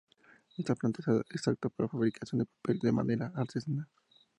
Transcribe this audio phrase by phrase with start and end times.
[0.57, 3.87] Esta planta es apta para la fabricación de papel de manera artesanal.